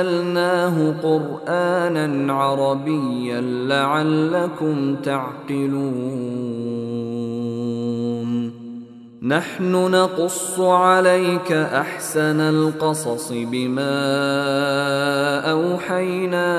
[0.00, 6.36] أنزلناه قرآنا عربيا لعلكم تعقلون.
[9.22, 13.90] نحن نقص عليك أحسن القصص بما
[15.50, 16.56] أوحينا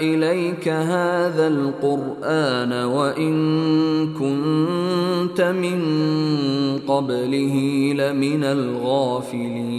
[0.00, 3.34] إليك هذا القرآن وإن
[4.14, 5.80] كنت من
[6.88, 7.56] قبله
[7.96, 9.78] لمن الغافلين.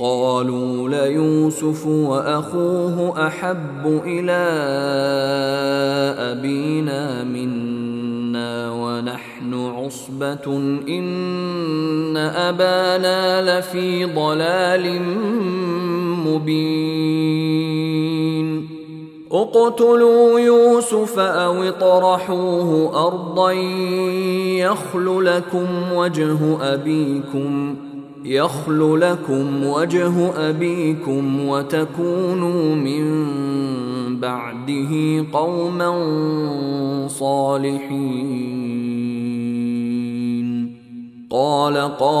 [0.00, 4.40] قالوا ليوسف وأخوه أحب إلى
[6.18, 10.56] أبينا منا ونحن عصبة
[10.88, 15.02] إن أبانا لفي ضلال
[16.26, 17.40] مبين.
[19.32, 23.52] اقتلوا يوسف أو اطرحوه أرضا
[24.60, 26.38] يخل لكم وجه
[26.74, 27.89] أبيكم ۖ.
[28.24, 33.04] يخل لكم وجه أبيكم وتكونوا من
[34.20, 35.90] بعده قوما
[37.08, 38.60] صالحين.
[41.30, 42.20] قال قائل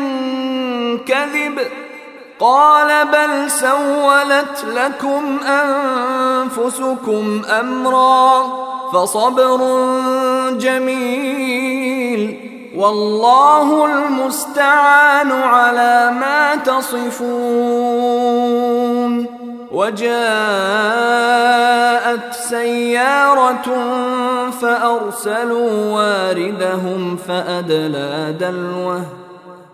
[1.07, 1.59] كذب
[2.39, 8.43] قال بل سولت لكم أنفسكم أمرا
[8.93, 9.59] فصبر
[10.51, 18.11] جميل والله المستعان على ما تصفون
[19.71, 20.21] وجاءت
[22.33, 23.67] سيارة
[24.61, 29.20] فأرسلوا واردهم فأدلى دلوه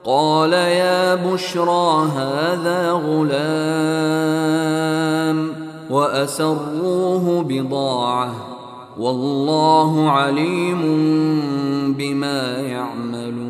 [0.08, 3.38] قال يا بشرى هذا غلام
[5.90, 8.36] وأسروه بضاعة
[8.98, 10.82] والله عليم
[11.98, 13.48] بما يعملون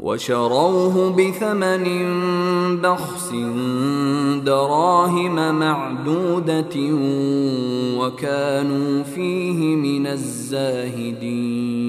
[0.00, 1.86] وشروه بثمن
[2.80, 3.32] بخس
[4.44, 6.76] دراهم معدودة
[7.98, 11.88] وكانوا فيه من الزاهدين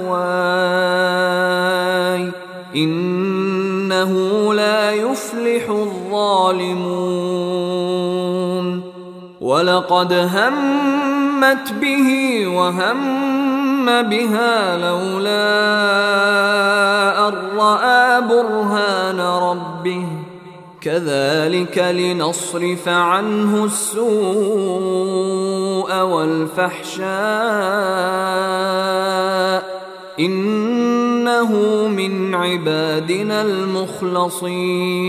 [2.76, 4.12] إنه
[4.54, 7.28] لا يفلح الظالمون
[9.40, 13.18] ولقد همت به وهم
[14.02, 15.68] بها لولا
[17.28, 20.06] ان راى برهان ربه
[20.80, 24.08] كذلك لنصرف عنه السوء
[26.02, 27.08] والفحشاء
[30.20, 31.52] انه
[31.88, 35.08] من عبادنا المخلصين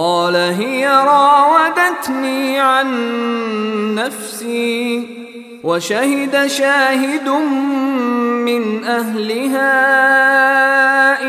[0.00, 2.88] قال هي راودتني عن
[3.94, 5.06] نفسي
[5.64, 7.28] وشهد شاهد
[8.48, 9.72] من أهلها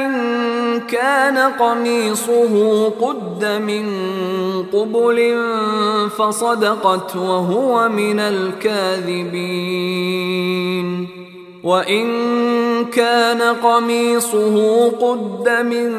[0.05, 0.11] إن
[0.79, 3.85] كان قميصه قد من
[4.73, 5.37] قبل
[6.17, 9.71] فصدقت وهو من الكاذبين
[11.63, 12.05] وإن
[12.85, 15.95] كان قميصه قد من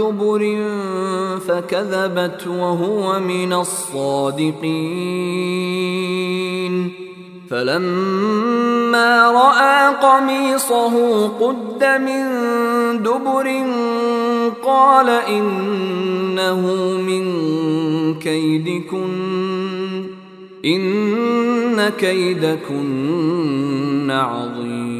[0.00, 0.42] دبر
[1.38, 5.10] فكذبت وهو من الصادقين.
[7.50, 10.94] فلما رأى قميصه
[11.28, 12.24] قد من
[13.02, 13.46] دبر
[14.64, 16.62] قال إنه
[17.08, 17.24] من
[18.14, 20.04] كيدكن
[20.64, 22.90] إن كيدكن
[24.10, 24.99] عظيم.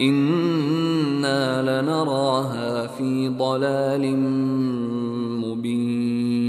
[0.00, 4.16] أنا لنراها في ضلال
[5.44, 6.40] مبين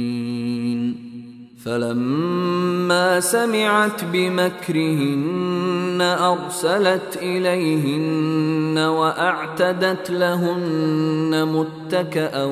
[1.66, 12.44] فلما سمعت بمكرهن ارسلت اليهن واعتدت لهن متكئا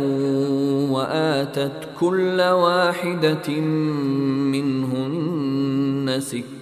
[0.92, 3.60] واتت كل واحدة
[4.52, 6.20] منهن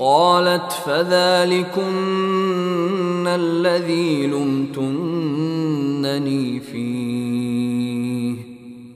[0.00, 1.84] قالت فذلكن
[3.26, 5.40] الذي لمتنني
[6.60, 8.34] فيه.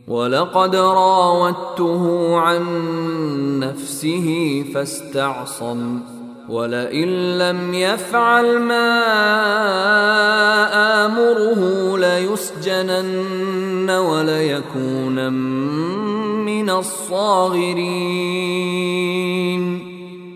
[0.09, 2.65] ولقد راودته عن
[3.61, 6.01] نفسه فاستعصم
[6.49, 9.01] ولئن لم يفعل ما
[11.07, 15.33] آمره ليسجنن وليكون
[16.45, 18.25] من الصاغرين.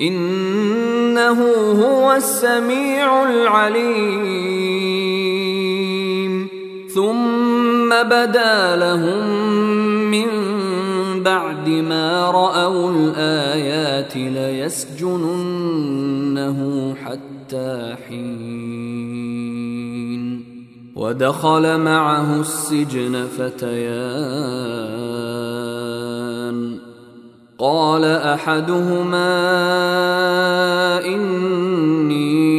[0.00, 1.40] إنه
[1.84, 4.78] هو السميع العليم.
[6.94, 9.28] ثم بدا لهم
[10.10, 10.28] من
[11.22, 15.38] بعد ما رأوا الآيات ليسجننه
[17.04, 18.58] حتى حين.
[20.96, 24.68] ودخل معه السجن فتيان
[28.34, 29.38] احدهما
[31.06, 32.56] اني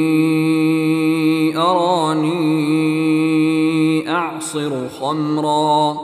[1.57, 2.89] اراني
[4.11, 4.71] اعصر
[5.01, 5.97] خمرا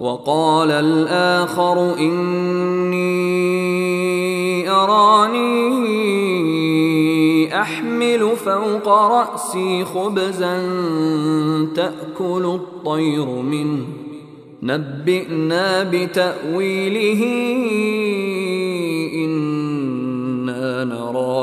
[0.00, 3.18] وقال الآخر اني
[4.70, 5.78] اراني
[7.60, 10.58] احمل فوق راسي خبزا
[11.74, 13.86] تاكل الطير منه
[14.62, 17.24] نبئنا بتاويله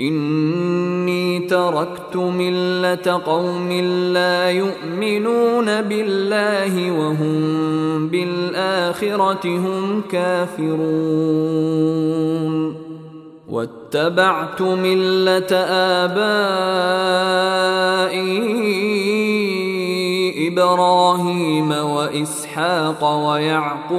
[0.00, 3.72] إني تركت ملة قوم
[4.12, 11.78] لا يؤمنون بالله وهم بالآخرة هم كافرون.
[13.48, 15.52] واتبعت ملة
[16.02, 16.58] آبائي
[20.48, 23.98] إبراهيم وإسحاق ويعقوب.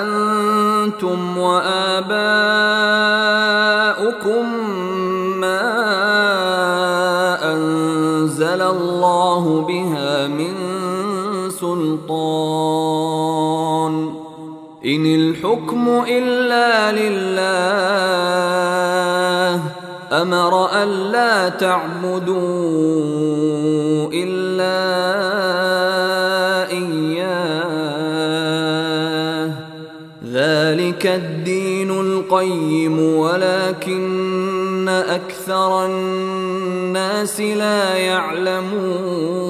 [0.02, 2.30] أنتم وآباؤكم
[7.52, 10.54] أنزل الله بها من
[11.50, 13.10] سلطان.
[14.86, 18.19] إن الحكم إلا لله
[20.12, 22.40] أمر الا تعبدوا
[24.12, 24.80] إلا
[26.70, 27.60] إياه.
[30.32, 39.49] ذلك الدين القيم ولكن أكثر الناس لا يعلمون.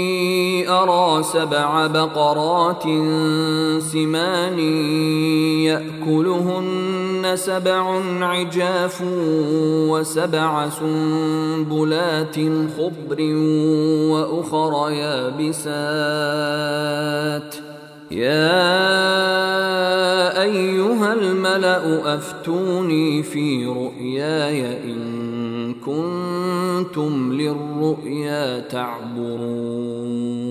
[0.83, 2.83] ارى سبع بقرات
[3.81, 4.59] سمان
[5.69, 9.03] يأكلهن سبع عجاف
[9.89, 12.35] وسبع سنبلات
[12.77, 13.21] خضر
[14.11, 15.61] وأخر يابسات.
[18.11, 18.81] يا
[20.41, 30.50] أيها الملأ أفتوني في رؤياي إن كنتم للرؤيا تعبرون.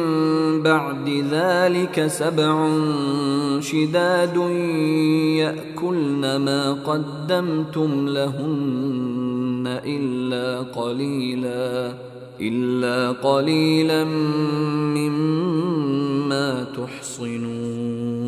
[0.71, 2.69] بعد ذلك سبع
[3.59, 4.35] شداد
[5.43, 11.93] يأكلن ما قدمتم لهن إلا قليلا
[12.41, 14.03] إلا قليلا
[14.95, 18.20] مما تحصنون.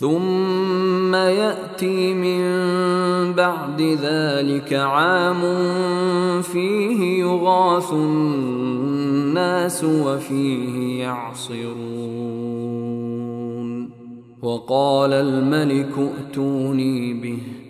[0.00, 2.42] ثم يأتي من
[3.32, 5.40] بعد ذلك عام
[6.42, 11.80] فيه يغاث الناس وفيه يعصرون.
[14.42, 17.69] وقال الملك ائتوني به.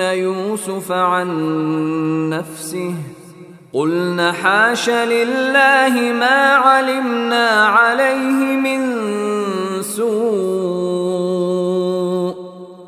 [0.00, 1.28] يوسف عن
[2.30, 2.94] نفسه.
[3.72, 9.02] قلن حاش لله ما علمنا عليه من
[9.82, 10.86] سوء.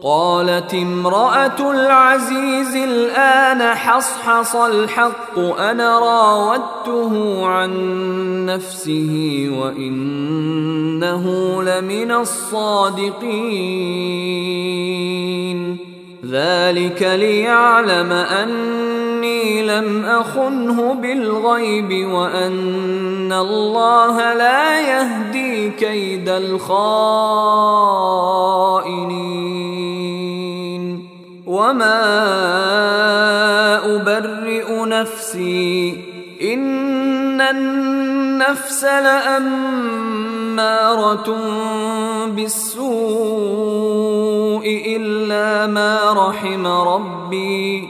[0.02, 7.70] قالت امرأة العزيز الآن حصحص الحق أنا راودته عن
[8.46, 11.24] نفسه وإنه
[11.62, 13.48] لمن الصادقين.
[16.30, 27.18] ذلك ليعلم أني لم أخنه بالغيب وأن الله لا يهدي كيد الخائنين.
[31.46, 31.98] وما
[33.96, 39.56] أبرئ نفسي ان النفس لاماره
[42.26, 42.88] بالسوء
[44.96, 47.88] الا ما رحم ربي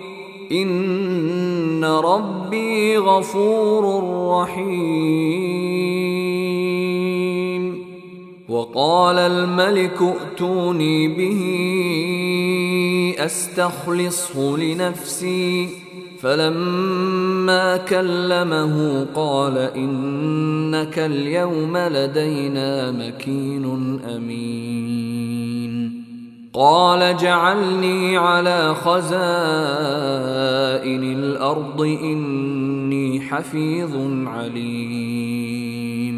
[0.52, 4.04] ان ربي غفور
[4.42, 5.78] رحيم.
[8.48, 11.40] وقال الملك ائتوني به
[13.18, 15.68] استخلصه لنفسي
[16.20, 23.64] فلما كلمه قال إنك اليوم لدينا مكين
[24.16, 26.04] أمين.
[26.54, 29.12] قال جعلني على خزائن
[31.12, 36.17] الأرض إني حفيظ عليم.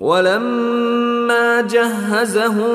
[0.00, 2.68] ولما جهزهم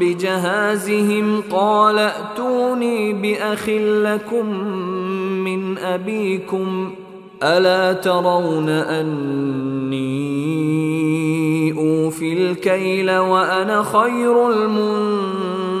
[0.00, 4.46] بجهازهم قال ائتوني بأخ لكم
[5.44, 6.90] من أبيكم
[7.42, 10.10] ألا ترون أني
[11.78, 15.80] أوفي الكيل وأنا خير المنزلين؟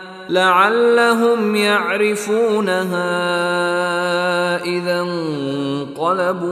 [0.31, 3.03] لعلهم يعرفونها
[4.63, 6.47] إذا انقلبوا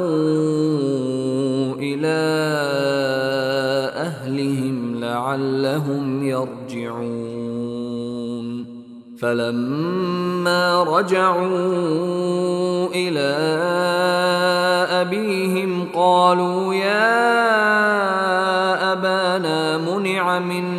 [1.80, 2.20] إلى
[3.96, 7.40] أهلهم لعلهم يرجعون.
[9.20, 11.68] فلما رجعوا
[12.96, 13.36] إلى
[15.02, 17.10] أبيهم قالوا يا
[18.94, 20.79] أبانا منع منا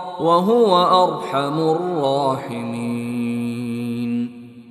[0.19, 3.11] وهو أرحم الراحمين.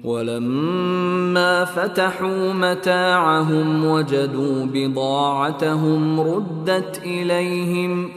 [0.05, 8.09] ولما فتحوا متاعهم وجدوا بضاعتهم ردت إليهم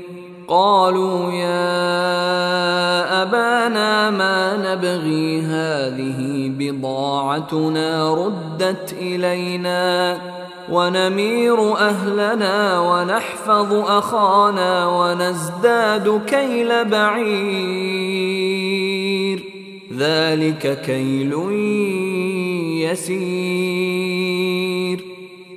[0.48, 1.62] قالوا يا
[3.22, 10.18] أبانا ما نبغي هذه بضاعتنا ردت إلينا.
[10.70, 18.24] ونمير أهلنا ونحفظ أخانا ونزداد كيل بعير.
[19.98, 21.34] ذلك كيل
[22.92, 24.83] يسير.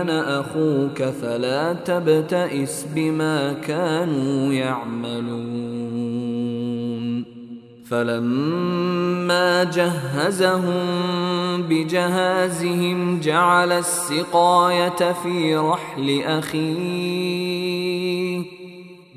[0.00, 5.90] أنا أخوك فلا تبتئس بما كانوا يعملون.
[7.90, 10.86] فلما جهزهم
[11.62, 17.80] بجهازهم جعل السقاية في رحل أخيه.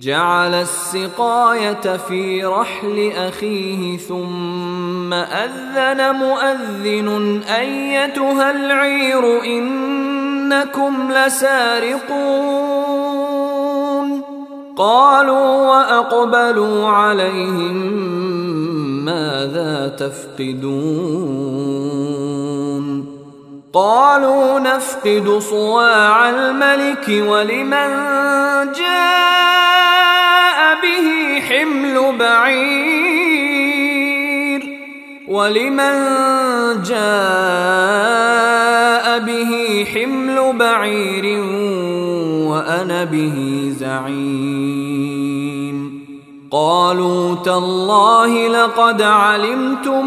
[0.02, 12.34] جعل السقاية في رحل أخيه ثم أذن مؤذن أيتها العير إن إنكم لسارقون.
[14.78, 17.78] قالوا وأقبلوا عليهم
[19.06, 20.84] ماذا تفقدون.
[23.74, 27.90] قالوا نفقد صواع الملك ولمن
[28.72, 33.54] جاء به حمل بعير.
[35.28, 35.94] ولمن
[36.84, 38.83] جاء
[39.44, 41.40] به حمل بعير
[42.48, 45.44] وأنا به زعيم.
[46.52, 50.06] قالوا تالله لقد علمتم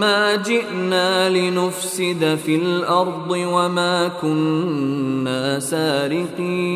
[0.00, 6.72] ما جئنا لنفسد في الأرض وما كنا سارقين.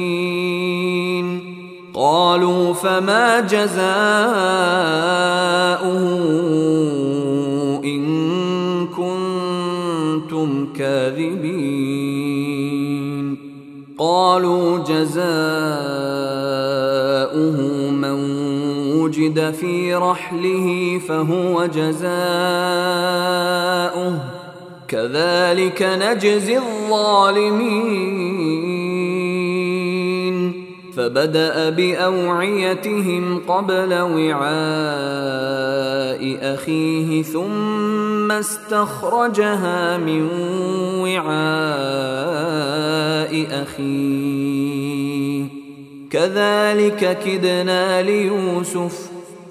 [1.95, 3.87] قالوا فما جزاؤه
[7.85, 8.87] إن
[10.37, 11.57] كنتم كاذبين.
[13.99, 15.17] قالوا جزاؤه
[17.91, 18.19] من
[18.99, 22.07] وجد في رحله فهو جزاؤه.
[24.89, 27.77] كذلك نجزي الظالمين.
[30.97, 34.47] فبدأ بأوعيتهم قبل وعاء
[36.55, 40.29] أخيه ثم استخرجها من
[41.01, 41.27] وعاء
[43.63, 45.47] أخيه.
[46.11, 49.16] كذلك كدنا ليوسف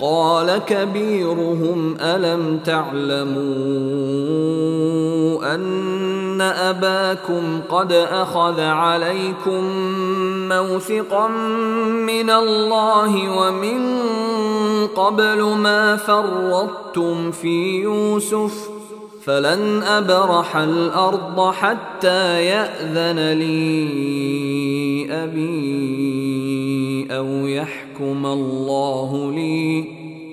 [0.00, 3.34] قال كبيرهم ألم تعلموا
[5.54, 9.64] أن أباكم قد أخذ عليكم
[10.48, 11.28] موثقا
[12.06, 14.08] من الله ومن
[14.96, 18.73] قبل ما فرطتم في يوسف
[19.24, 29.84] فلن أبرح الأرض حتى يأذن لي أبي أو يحكم الله لي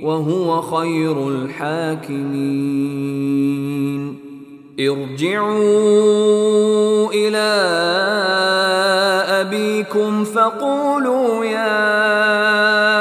[0.03, 2.71] وهو خير الحاكمين.
[4.79, 5.51] ارجعوا
[7.13, 7.51] إلى
[9.41, 13.00] أبيكم فقولوا يا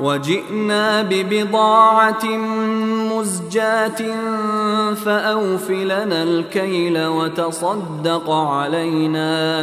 [0.00, 2.26] وجئنا ببضاعة
[3.12, 4.14] مزجاة
[4.94, 9.62] فأوف لنا الكيل وتصدق علينا.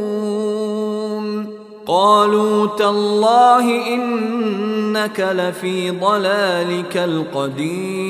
[1.87, 8.01] قالوا تالله إنك لفي ضلالك القديم.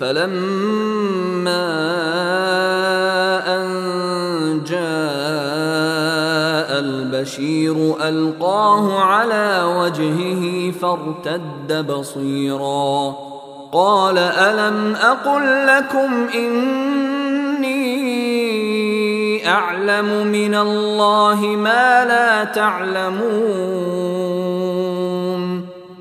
[0.00, 1.66] فلما
[3.46, 3.70] أن
[4.66, 4.80] جاء
[6.80, 13.14] البشير ألقاه على وجهه فارتد بصيرا.
[13.72, 18.29] قال ألم أقل لكم إني
[19.46, 23.20] أعلم من الله ما لا تعلمون.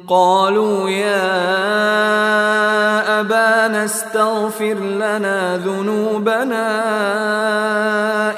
[0.07, 1.49] قالوا يا
[3.19, 6.69] أبانا استغفر لنا ذنوبنا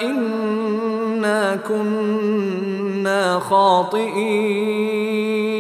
[0.02, 5.51] إنا كنا خاطئين.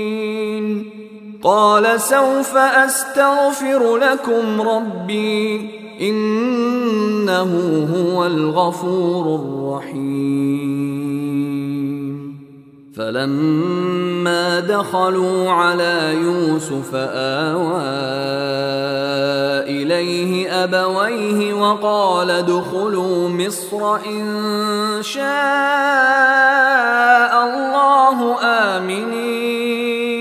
[1.43, 5.69] قال سوف أستغفر لكم ربي
[6.01, 7.51] إنه
[7.95, 10.91] هو الغفور الرحيم.
[12.97, 17.81] فلما دخلوا على يوسف آوى
[19.65, 24.23] إليه أبويه وقال ادخلوا مصر إن
[25.01, 25.23] شاء
[27.43, 30.20] الله آمنين.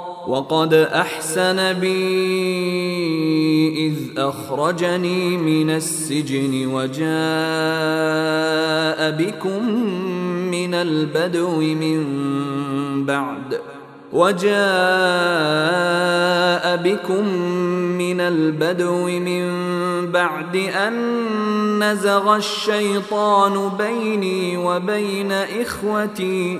[0.27, 2.01] وقد أحسن بي
[3.87, 7.11] إذ أخرجني من السجن وجاء
[9.11, 9.65] بكم
[10.51, 12.05] من البدو من
[13.05, 13.59] بعد
[14.13, 14.51] وجاء
[16.77, 17.27] بكم
[17.97, 19.51] من البدو من
[20.11, 20.93] بعد أن
[21.83, 26.59] نزغ الشيطان بيني وبين إخوتي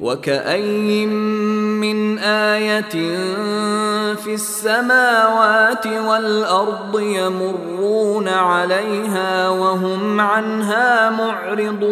[0.00, 1.08] وكأين
[1.80, 3.16] من آية
[4.14, 11.86] في السماوات والأرض يمرون عليها وهم عنها معرضون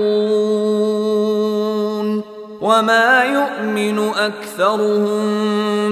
[2.60, 5.24] وما يؤمن أكثرهم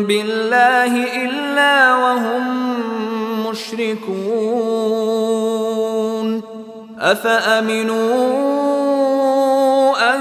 [0.05, 2.63] بالله إلا وهم
[3.53, 4.83] المشركون
[6.99, 8.03] أفأمنوا
[10.15, 10.21] أن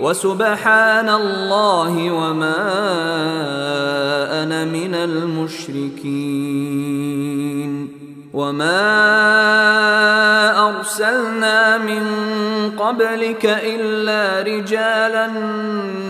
[0.00, 2.56] وسبحان الله وما
[4.42, 6.56] أنا من المشركين
[8.34, 8.78] وما
[10.68, 12.04] أرسلنا من
[12.78, 15.26] قبلك إلا رجالا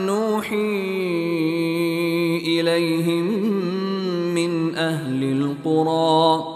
[0.06, 0.56] نوحي
[2.46, 3.26] إليهم
[4.34, 6.55] من أهل القرى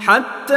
[0.00, 0.54] حتى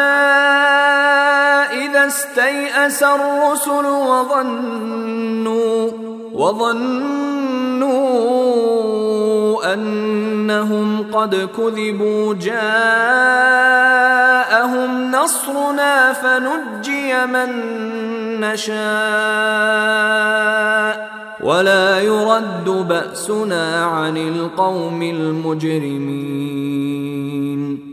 [1.71, 5.91] إذا استيأس الرسل وظنوا
[6.33, 8.13] وظنوا
[9.73, 12.61] أنهم قد كذبوا جاءهم
[15.11, 17.49] نصرنا فنجي من
[18.39, 18.73] نشاء.
[21.43, 27.92] ولا يرد بأسنا عن القوم المجرمين.